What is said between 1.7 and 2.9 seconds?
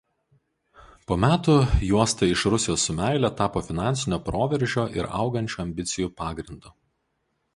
juosta „Iš Rusijos